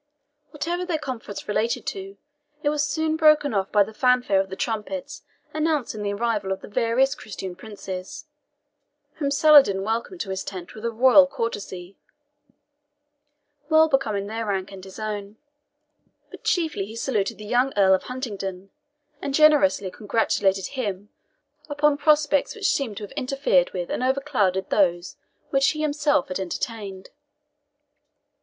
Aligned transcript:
Whatever 0.49 0.83
their 0.83 0.97
conference 0.97 1.47
related 1.47 1.85
to, 1.85 2.17
it 2.63 2.69
was 2.69 2.83
soon 2.83 3.15
broken 3.15 3.53
off 3.53 3.71
by 3.71 3.83
the 3.83 3.93
fanfare 3.93 4.39
of 4.41 4.49
the 4.49 4.55
trumpets 4.55 5.21
announcing 5.53 6.01
the 6.01 6.13
arrival 6.13 6.51
of 6.51 6.61
the 6.61 6.67
various 6.67 7.13
Christian 7.13 7.55
princes, 7.55 8.25
whom 9.17 9.29
Saladin 9.29 9.83
welcomed 9.83 10.19
to 10.21 10.31
his 10.31 10.43
tent 10.43 10.73
with 10.73 10.85
a 10.85 10.91
royal 10.91 11.27
courtesy 11.27 11.99
well 13.69 13.87
becoming 13.87 14.25
their 14.25 14.47
rank 14.47 14.71
and 14.71 14.83
his 14.83 14.97
own; 14.97 15.37
but 16.31 16.43
chiefly 16.43 16.87
he 16.87 16.95
saluted 16.95 17.37
the 17.37 17.45
young 17.45 17.71
Earl 17.77 17.93
of 17.93 18.01
Huntingdon, 18.05 18.71
and 19.21 19.35
generously 19.35 19.91
congratulated 19.91 20.65
him 20.73 21.09
upon 21.69 21.95
prospects 21.95 22.55
which 22.55 22.73
seemed 22.73 22.97
to 22.97 23.03
have 23.03 23.11
interfered 23.11 23.71
with 23.71 23.91
and 23.91 24.01
overclouded 24.01 24.69
those 24.71 25.17
which 25.51 25.69
he 25.69 25.81
had 25.81 25.89
himself 25.89 26.31
entertained. 26.31 27.11